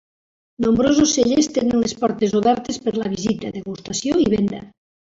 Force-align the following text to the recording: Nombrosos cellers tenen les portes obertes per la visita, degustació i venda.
Nombrosos 0.65 1.13
cellers 1.17 1.51
tenen 1.59 1.85
les 1.85 1.95
portes 2.01 2.35
obertes 2.43 2.83
per 2.87 2.97
la 2.99 3.13
visita, 3.17 3.57
degustació 3.61 4.23
i 4.27 4.31
venda. 4.39 4.69